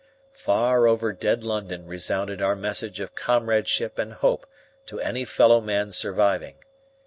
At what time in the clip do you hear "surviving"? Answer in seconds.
5.91-6.55